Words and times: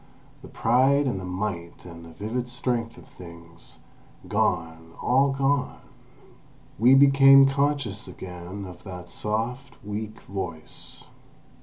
The 0.41 0.47
pride 0.47 1.05
and 1.05 1.19
the 1.19 1.25
might 1.25 1.85
and 1.85 2.03
the 2.03 2.09
vivid 2.09 2.49
strength 2.49 2.97
of 2.97 3.07
things—gone, 3.07 4.93
all 4.99 5.31
gone! 5.31 5.77
We 6.79 6.95
became 6.95 7.45
conscious 7.45 8.07
again 8.07 8.65
of 8.65 8.81
that 8.83 9.11
soft, 9.11 9.75
weak 9.85 10.19
voice. 10.21 11.05